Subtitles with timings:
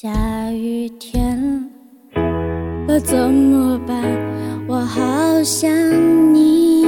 [0.00, 0.08] 下
[0.52, 1.68] 雨天
[2.86, 4.00] 了怎么办？
[4.68, 5.68] 我好想
[6.32, 6.86] 你，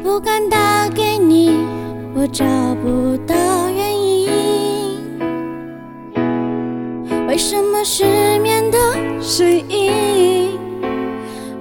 [0.00, 1.58] 不敢打给你，
[2.14, 2.44] 我找
[2.84, 3.34] 不到
[3.68, 4.28] 原因。
[7.26, 8.04] 为什么失
[8.38, 8.78] 眠的
[9.20, 10.56] 声音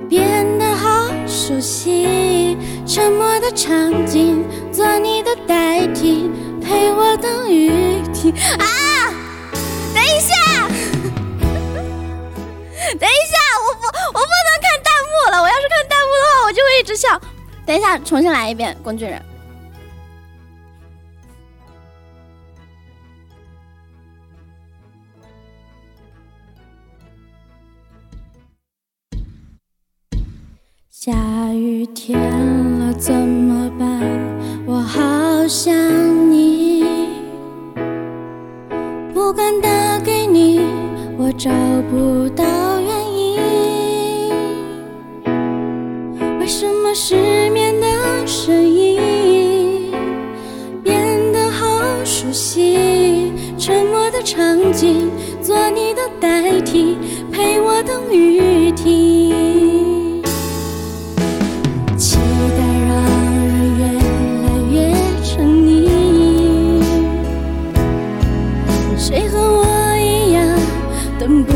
[0.07, 2.55] 变得好熟悉？
[2.85, 6.29] 沉默的场景，做你的代替，
[6.61, 7.71] 陪我等雨
[8.13, 8.31] 停。
[8.59, 8.65] 啊！
[10.05, 10.35] 等一下，
[12.99, 15.41] 等一下，我不，我不能看弹幕了。
[15.41, 17.19] 我要是看弹幕的话，我就会一直笑。
[17.65, 19.19] 等一下，重新来一遍，工具人。
[30.91, 31.11] 下
[31.53, 31.74] 雨
[41.95, 42.43] 不到
[42.81, 43.39] 原因。
[46.39, 47.15] 为什么失
[47.51, 48.99] 眠的声音
[50.83, 51.65] 变得好
[52.03, 53.31] 熟悉？
[53.57, 55.09] 沉默的场景，
[55.41, 56.97] 做你的代替，
[57.31, 60.21] 陪我等雨停。
[61.97, 62.17] 期
[62.57, 62.91] 待让
[63.47, 63.85] 人越
[64.43, 64.75] 来越
[65.23, 65.89] 沉溺，
[68.97, 69.63] 谁和我
[69.97, 70.43] 一样
[71.17, 71.53] 等不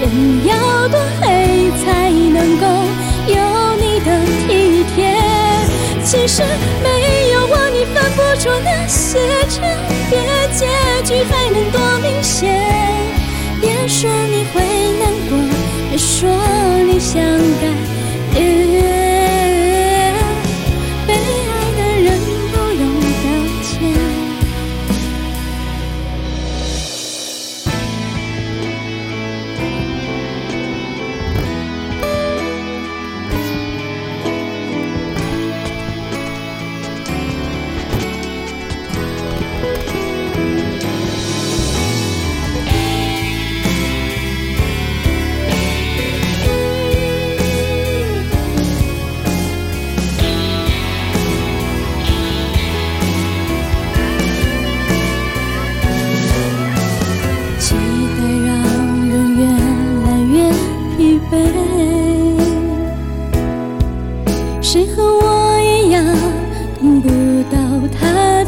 [0.00, 2.66] 天要多黑，才能够
[3.26, 3.36] 有
[3.76, 5.14] 你的体贴？
[6.02, 6.42] 其实
[6.82, 9.18] 没有我，你分不出那些
[9.50, 9.60] 差
[10.08, 10.18] 别，
[10.56, 10.66] 结
[11.04, 12.58] 局还能多明显？
[13.60, 14.62] 别说你会
[14.98, 15.38] 难过，
[15.90, 16.30] 别说
[16.86, 17.20] 你想
[17.60, 17.68] 改
[18.32, 18.89] 变。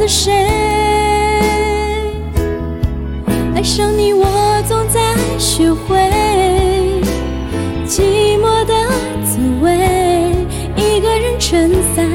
[0.03, 0.33] 的谁？
[3.55, 4.25] 爱上你，我
[4.67, 4.99] 总在
[5.39, 5.95] 学会
[7.87, 8.73] 寂寞的
[9.23, 9.71] 滋味。
[10.75, 12.05] 一个人撑伞，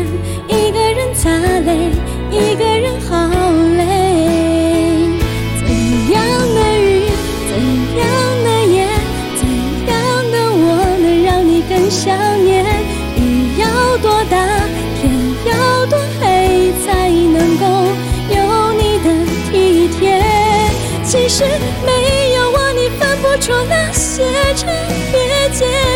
[0.49, 1.88] 一个人擦泪，
[2.31, 3.16] 一个人好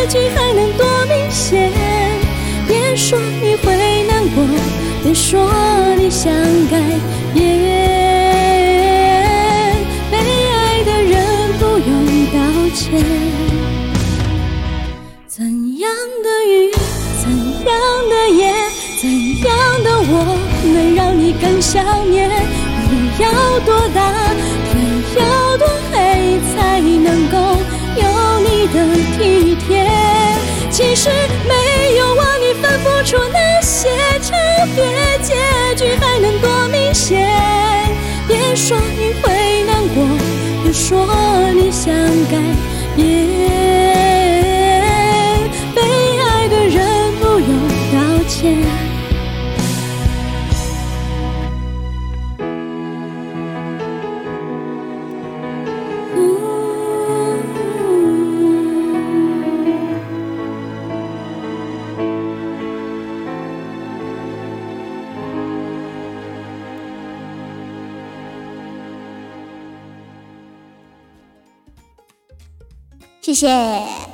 [0.05, 1.71] 结局还能多明显？
[2.67, 4.43] 别说你会难过，
[5.01, 5.49] 别说
[5.97, 6.29] 你想
[6.69, 6.77] 改
[7.33, 7.41] 变。
[10.11, 11.13] 被爱的人
[11.57, 11.91] 不用
[12.33, 12.35] 道
[12.75, 13.01] 歉。
[15.25, 15.45] 怎
[15.79, 15.89] 样
[16.21, 16.71] 的雨，
[17.21, 17.31] 怎
[17.65, 17.73] 样
[18.09, 18.51] 的夜，
[19.01, 19.09] 怎
[19.39, 19.49] 样
[19.85, 20.11] 的我
[20.65, 21.81] 能让你更想
[22.11, 22.29] 念？
[22.91, 23.29] 雨要
[23.65, 24.11] 多大，
[24.69, 24.73] 天
[25.17, 25.95] 要多黑，
[26.53, 27.37] 才能够
[42.95, 43.03] 别。
[45.75, 45.81] 被
[46.19, 47.49] 爱的人不用
[47.91, 49.02] 道歉。
[73.23, 74.12] 谢谢。